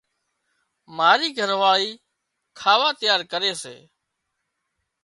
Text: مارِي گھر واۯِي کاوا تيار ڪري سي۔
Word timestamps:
مارِي 0.97 1.29
گھر 1.37 1.51
واۯِي 1.61 1.89
کاوا 2.59 2.89
تيار 2.99 3.21
ڪري 3.31 3.51
سي۔ 3.61 3.75